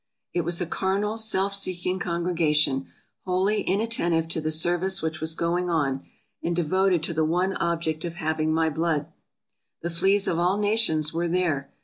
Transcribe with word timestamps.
It 0.33 0.41
was 0.41 0.59
a 0.59 0.65
carnal, 0.65 1.15
self 1.15 1.53
seeking 1.53 1.99
congrega 1.99 2.55
tion, 2.55 2.87
wholly 3.23 3.61
inattentive 3.61 4.27
to 4.29 4.41
the 4.41 4.49
service 4.49 5.03
which 5.03 5.21
was 5.21 5.35
going 5.35 5.69
on, 5.69 6.03
and 6.41 6.55
devoted 6.55 7.03
to 7.03 7.13
the 7.13 7.23
one 7.23 7.55
object 7.57 8.03
of 8.03 8.15
having 8.15 8.51
my 8.51 8.71
blood. 8.71 9.05
The 9.83 9.91
fleas 9.91 10.27
of 10.27 10.39
all 10.39 10.57
nations 10.57 11.13
were 11.13 11.27
there. 11.27 11.69